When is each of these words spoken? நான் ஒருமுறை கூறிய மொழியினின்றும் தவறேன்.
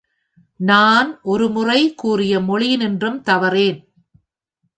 நான் 0.59 1.19
ஒருமுறை 1.23 1.93
கூறிய 1.95 2.39
மொழியினின்றும் 2.39 3.21
தவறேன். 3.21 3.79